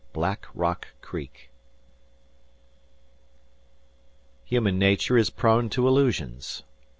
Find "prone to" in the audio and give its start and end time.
5.29-5.87